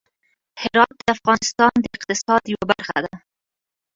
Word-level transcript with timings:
هرات 0.61 0.95
د 1.01 1.03
افغانستان 1.15 1.73
د 1.79 1.85
اقتصاد 1.95 2.41
یوه 2.53 2.65
برخه 2.71 2.97
ده. 3.05 3.13